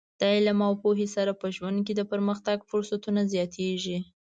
[0.19, 3.97] د علم او پوهې سره په ژوند کې د پرمختګ فرصتونه زیاتېږي.